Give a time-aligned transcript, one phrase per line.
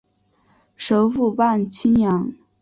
[0.77, 2.33] 首府磅清扬。